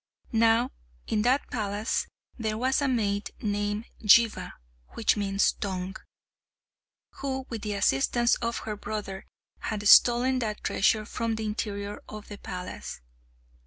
Now 0.33 0.71
in 1.05 1.21
that 1.21 1.51
palace 1.51 2.07
there 2.35 2.57
was 2.57 2.81
a 2.81 2.87
maid 2.87 3.29
named 3.39 3.85
Jihva 4.01 4.53
(which 4.93 5.15
means 5.15 5.51
Tongue), 5.51 5.95
who, 7.17 7.45
with 7.49 7.61
the 7.61 7.75
assistance 7.75 8.33
of 8.41 8.57
her 8.65 8.75
brother, 8.75 9.27
had 9.59 9.87
stolen 9.87 10.39
that 10.39 10.63
treasure 10.63 11.05
from 11.05 11.35
the 11.35 11.45
interior 11.45 12.01
of 12.09 12.29
the 12.29 12.39
palace. 12.39 12.99